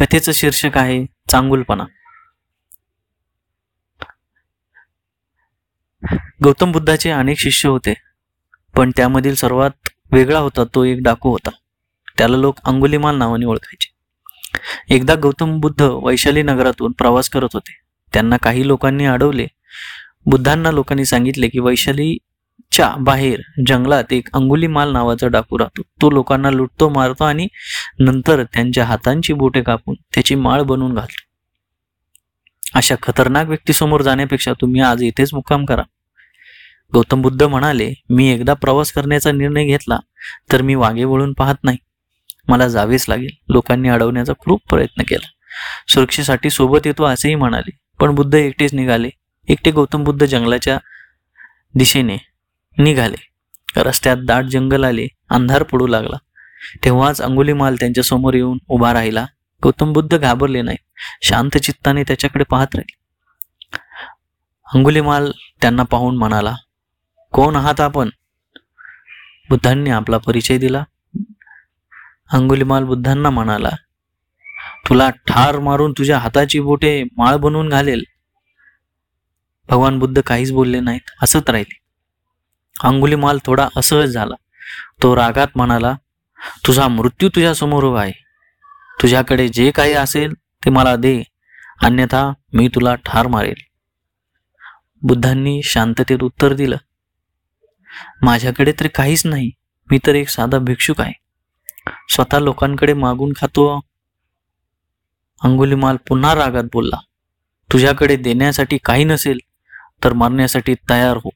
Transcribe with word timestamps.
कथेचं 0.00 0.32
शीर्षक 0.32 0.78
आहे 0.78 1.06
चांगुलपणा. 1.30 1.84
गौतम 6.44 6.72
बुद्धाचे 6.72 7.10
अनेक 7.10 7.38
शिष्य 7.38 7.68
होते 7.68 7.94
पण 8.76 8.90
त्यामधील 8.96 9.34
सर्वात 9.34 9.88
वेगळा 10.12 10.38
होता 10.38 10.64
तो 10.74 10.84
एक 10.84 10.98
डाकू 11.02 11.30
होता. 11.30 11.50
त्याला 12.18 12.36
लोक 12.36 12.56
अंगुलीमाल 12.64 13.16
नावाने 13.16 13.46
ओळखायचे. 13.46 13.90
एकदा 14.94 15.14
गौतम 15.22 15.60
बुद्ध 15.60 15.82
वैशाली 15.82 16.42
नगरातून 16.42 16.92
प्रवास 16.92 17.28
करत 17.28 17.48
होते. 17.52 17.80
त्यांना 18.12 18.36
काही 18.36 18.66
लोकांनी 18.66 19.04
अडवले. 19.04 19.46
बुद्धांना 20.26 20.70
लोकांनी 20.70 21.04
सांगितले 21.04 21.48
की 21.48 21.58
वैशाली 21.58 22.18
च्या 22.72 22.94
बाहेर 22.98 23.40
जंगलात 23.66 24.12
एक 24.12 24.28
अंगुलीमाल 24.32 24.92
नावाचा 24.92 25.28
डाकू 25.28 25.58
राहतो. 25.58 25.82
तो 26.02 26.10
लोकांना 26.10 26.50
लुटतो 26.50 26.88
मारतो 26.88 27.24
आणि 27.24 27.46
नंतर 27.98 28.42
त्यांच्या 28.42 28.84
हातांची 28.84 29.32
बोटे 29.32 29.62
कापून 29.62 29.94
त्याची 30.14 30.34
माळ 30.34 30.62
बनवून 30.62 30.94
घालतो. 30.94 31.22
अशा 32.74 32.94
खतरनाक 33.02 33.48
व्यक्तीसमोर 33.48 34.02
जाण्यापेक्षा 34.02 34.52
तुम्ही 34.52 34.80
आज 34.80 35.02
इथेच 35.02 35.34
मुक्काम 35.34 35.64
करा. 35.64 35.82
गौतम 36.94 37.22
बुद्ध 37.22 37.42
म्हणाले 37.42 37.92
मी 38.10 38.28
एकदा 38.28 38.54
प्रवास 38.54 38.92
करण्याचा 38.92 39.32
निर्णय 39.32 39.64
घेतला 39.64 39.98
तर 40.52 40.62
मी 40.62 40.74
वागे 40.74 41.04
वळून 41.04 41.32
पाहत 41.32 41.64
नाही. 41.64 41.78
मला 42.48 42.68
जावेच 42.68 43.04
लागेल. 43.08 43.30
लोकांनी 43.48 43.88
अडवण्याचा 43.88 44.32
खूप 44.38 44.60
प्रयत्न 44.70 45.02
केला. 45.02 45.26
सुरक्षेसाठी 45.88 46.50
सोबत 46.50 46.86
येतो 46.86 47.04
असेही 47.04 47.34
म्हणाले 47.34 47.70
पण 48.00 48.14
बुद्ध 48.14 48.34
एकटेच 48.34 48.74
निघाले. 48.74 49.10
एकटे 49.48 49.70
गौतम 49.70 50.04
बुद्ध 50.04 50.24
जंगलाच्या 50.26 50.78
दिशेने 51.74 52.16
निघाले. 52.78 53.16
रस्त्यात 53.76 54.16
दाट 54.24 54.44
जंगल 54.44 54.84
आले 54.84 55.06
अंधार 55.30 55.62
पडू 55.62 55.86
लागला. 55.86 56.16
तेव्हाच 56.84 57.20
अंगुलीमाल 57.20 57.76
त्यांच्यासमोर 57.76 58.34
येऊन 58.34 58.58
उभा 58.68 58.92
राहिला. 58.92 59.26
गौतम 59.64 59.92
बुद्ध 59.92 60.18
घाबरले 60.18 60.62
नाही. 60.62 60.76
शांत 61.22 61.58
चित्ताने 61.58 62.02
त्याच्याकडे 62.02 62.44
पाहत 62.44 62.66
राहिले. 62.74 62.96
अंगुलीमाल 64.74 65.30
त्यांना 65.60 65.82
पाहून 65.82 66.16
म्हणाला 66.16 66.54
कोण 67.32 67.56
आहात 67.56 67.80
आपण? 67.80 68.10
बुद्धांनी 69.48 69.90
आपला 69.90 70.18
परिचय 70.18 70.58
दिला. 70.58 70.84
अंगुलीमाल 72.32 72.84
बुद्धांना 72.84 73.30
म्हणाला 73.30 73.70
तुला 74.88 75.10
ठार 75.10 75.58
मारून 75.58 75.92
तुझ्या 75.92 76.18
हाताची 76.18 76.60
बोटे 76.60 77.04
माळ 77.16 77.36
बनवून 77.36 77.68
घालेल. 77.68 78.02
भगवान 79.68 79.98
बुद्ध 79.98 80.20
काहीच 80.20 80.52
बोलले 80.52 80.80
नाहीत 80.80 81.10
हसत 81.22 81.50
राहिले. 81.50 81.76
अंगुलीमाल 82.84 83.38
थोडा 83.44 83.68
असहज 83.76 84.12
झाला. 84.12 84.34
तो 85.02 85.16
रागात 85.16 85.46
म्हणाला 85.56 85.94
तुझा 86.66 86.88
मृत्यू 86.88 87.28
तुझ्यासमोर 87.28 87.84
उभा 87.84 88.00
आहे. 88.02 88.12
तुझ्याकडे 89.02 89.48
जे 89.48 89.70
काही 89.70 89.92
असेल 89.92 90.32
ते 90.64 90.70
मला 90.70 90.96
दे. 90.96 91.22
अन्यथा 91.82 92.32
मी 92.52 92.68
तुला 92.68 92.94
ठार 92.94 93.26
मारेल. 93.26 93.60
बुद्धांनी 95.02 95.60
शांततेत 95.64 96.22
उत्तर 96.22 96.52
दिलं 96.52 96.76
माझ्याकडे 98.22 98.72
तर 98.72 98.86
काहीच 98.86 99.26
नाही. 99.26 99.50
मी 99.90 99.98
तर 100.06 100.14
एक 100.14 100.28
साधा 100.28 100.58
भिक्षुक 100.58 101.00
आहे. 101.00 101.12
स्वतः 102.08 102.38
लोकांकडे 102.38 102.92
मागून 102.92 103.32
खातो. 103.36 103.80
अंगुलीमाल 105.42 105.96
पुन्हा 106.08 106.34
रागात 106.34 106.64
बोलला 106.72 106.96
तुझ्याकडे 107.72 108.16
देण्यासाठी 108.16 108.78
काही 108.84 109.04
नसेल 109.04 109.38
तर 110.04 110.12
मारण्यासाठी 110.12 110.74
तयार 110.90 111.16
हो. 111.16 111.30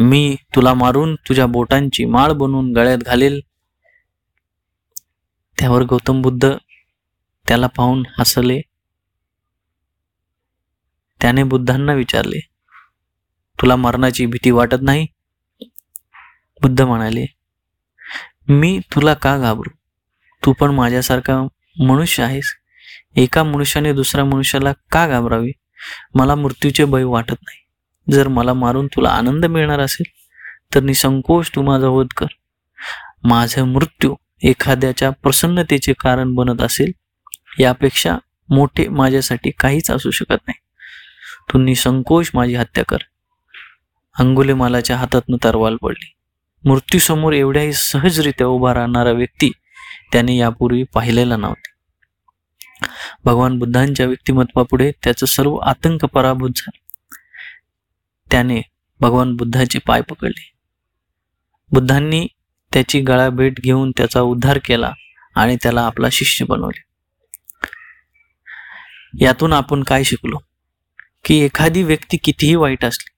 मी 0.00 0.36
तुला 0.54 0.74
मारून 0.74 1.14
तुझ्या 1.14 1.46
बोटांची 1.46 2.04
माळ 2.04 2.32
बनवून 2.32 2.72
गळ्यात 2.72 2.98
घालेल. 2.98 3.40
त्यावर 5.58 5.82
गौतम 5.82 6.22
बुद्ध 6.22 6.52
त्याला 7.48 7.66
पाहून 7.66 8.02
हसले. 8.18 8.60
त्याने 11.20 11.42
बुद्धांना 11.42 11.92
विचारले 11.92 12.40
तुला 13.58 13.76
मरणाची 13.76 14.26
भीती 14.26 14.50
वाटत 14.50 14.82
नाही? 14.82 15.06
बुद्ध 16.62 16.80
म्हणाले 16.80 17.26
मी 18.48 18.78
तुला 18.78 19.14
का 19.14 19.38
घाबरू? 19.38 19.70
तू 20.42 20.52
पण 20.52 20.70
माझ्यासारखा 20.70 21.46
मनुष्य 21.80 22.22
आहेस. 22.22 22.54
एका 23.16 23.44
मनुष्याने 23.44 23.92
दुसऱ्या 23.92 24.24
मनुष्याला 24.24 24.72
का 24.90 25.08
घाबरावे? 25.08 25.50
मला 26.14 26.34
मृत्यूचे 26.34 26.84
भय 26.84 27.04
वाटत 27.04 27.36
नाही. 27.42 27.59
जर 28.12 28.28
मला 28.28 28.52
मारून 28.52 28.86
तुला 28.86 29.08
आनंद 29.08 29.46
मिळणार 29.46 29.80
असेल 29.80 30.10
तर 30.74 30.80
निसंकोच 30.80 31.50
तू 31.54 31.62
माझा 31.62 31.88
वध 31.88 32.06
कर. 32.16 32.26
माझा 33.24 33.64
मृत्यू 33.64 34.16
एखाद्याच्या 34.42 35.10
प्रसन्नतेचे 35.10 35.92
कारण 35.92 36.34
बनत 36.34 36.62
असेल 36.62 36.92
यापेक्षा 37.58 38.16
मोठे 38.48 38.88
माझ्यासाठी 38.88 39.50
काहीच 39.50 39.90
असू 39.90 40.10
शकत 40.10 40.30
नाही. 40.30 40.54
तू 41.52 41.58
निसंकोच 41.58 42.30
माझी 42.34 42.54
हत्या 42.54 42.84
कर. 42.88 42.96
अंगुलीमालाच्या 44.18 44.96
हातातनं 44.96 45.36
तरवाल 45.44 45.76
पडली. 45.76 46.14
मृत्यूसमोर 46.64 47.32
एवढ्याही 47.32 47.72
सहजरित्या 47.72 48.46
उभा 48.46 48.74
राहणारा 48.74 49.10
व्यक्ती 49.10 49.50
त्याने 50.12 50.36
यापूर्वी 50.36 50.82
पाहिलेला 50.82 51.36
नव्हता. 51.36 51.70
भगवान 53.24 53.58
बुद्धांच्या 53.58 54.06
व्यक्तिमत्वापुढे 54.06 54.92
त्याचं 55.04 55.26
सर्व 55.26 55.56
आतंक 55.56 56.04
पराभूत 56.04 56.50
झाला. 56.56 56.89
त्याने 58.30 58.60
भगवान 59.00 59.34
बुद्धाचे 59.36 59.78
पाय 59.78 60.00
पकडले. 60.00 60.50
बुद्धांनी 61.72 62.26
त्याची 62.72 63.00
गळा 63.00 63.28
भेट 63.28 63.60
घेऊन 63.60 63.90
त्याचा 63.90 64.20
उद्धार 64.20 64.58
केला 64.64 64.92
आणि 65.34 65.56
त्याला 65.62 65.86
आपला 65.86 66.08
शिष्य 66.12 66.44
बनवले. 66.44 66.82
यातून 69.20 69.52
आपण 69.52 69.82
काय 69.82 70.04
शिकलो? 70.04 70.38
की 71.24 71.38
एखादी 71.38 71.82
व्यक्ती 71.82 72.16
कितीही 72.16 72.54
वाईट 72.54 72.84
असली 72.84 73.10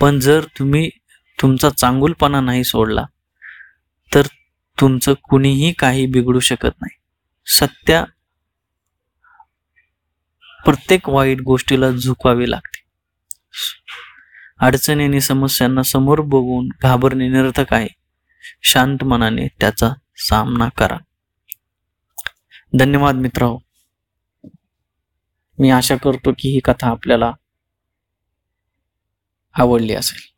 पण 0.00 0.18
जर 0.20 0.44
तुम्ही 0.58 0.88
तुमचा 1.42 1.70
चांगुलपणा 1.70 2.40
नाही 2.40 2.64
सोडला 2.64 3.04
तर 4.14 4.26
तुमचं 4.80 5.14
कुणीही 5.22 5.72
काही 5.72 6.06
बिघडू 6.06 6.40
शकत 6.40 6.80
नाही. 6.80 6.96
सत्या 7.46 8.04
प्रत्येक 10.64 11.08
वाईट 11.08 11.40
गोष्टीला 11.40 11.90
झुकवावी 11.90 12.50
लागते. 12.50 12.77
अडचणीने 14.60 15.20
समस्यांना 15.20 15.82
समोर 15.82 16.20
बघून 16.20 16.68
घाबरणे 16.82 17.28
निरर्थक 17.28 17.74
आहे. 17.74 17.88
शांत 18.62 19.04
मनाने 19.04 19.46
त्याचा 19.46 19.90
सामना 20.16 20.68
करा. 20.68 20.96
धन्यवाद 22.78 23.14
मित्र 23.14 23.56
मी 25.58 25.70
आशा 25.70 25.96
करतो 25.96 26.32
की 26.38 26.48
ही 26.48 26.60
कथा 26.64 26.88
आपल्याला 26.88 27.32
आवडली 29.54 29.94
असेल. 29.94 30.37